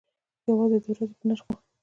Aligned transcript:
یوازې 0.47 0.77
د 0.83 0.85
ورځې 0.93 1.13
په 1.19 1.23
نرخ 1.29 1.45
نه 1.49 1.55
و. 1.57 1.59